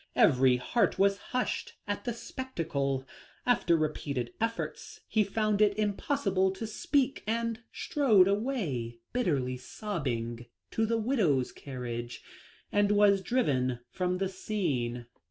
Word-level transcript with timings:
Every 0.15 0.57
heart 0.57 0.97
was 0.97 1.17
hushed 1.29 1.73
at 1.87 2.05
the 2.05 2.13
spectacle. 2.13 3.05
After 3.45 3.77
repeated 3.77 4.33
efforts 4.41 5.01
he 5.07 5.23
found 5.23 5.61
it 5.61 5.77
impossible 5.77 6.49
to 6.53 6.65
speak, 6.65 7.23
and 7.27 7.59
strode 7.71 8.27
away, 8.27 8.97
bit 9.13 9.27
terly 9.27 9.59
sobbing, 9.59 10.47
to 10.71 10.87
the 10.87 10.97
widow's 10.97 11.51
carriage 11.51 12.23
and 12.71 12.89
was 12.91 13.21
driven 13.21 13.81
from 13.91 14.17
the 14.17 14.27
scene." 14.29 15.05